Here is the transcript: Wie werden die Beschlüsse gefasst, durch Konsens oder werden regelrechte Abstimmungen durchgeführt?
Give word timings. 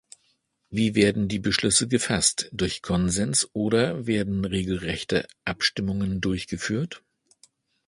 Wie 0.71 0.95
werden 0.95 1.27
die 1.27 1.37
Beschlüsse 1.37 1.87
gefasst, 1.87 2.49
durch 2.53 2.81
Konsens 2.81 3.47
oder 3.53 4.07
werden 4.07 4.45
regelrechte 4.45 5.27
Abstimmungen 5.45 6.21
durchgeführt? 6.21 7.03